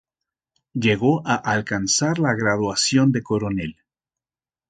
[0.73, 3.75] Llegó a alcanzar la graduación de coronel.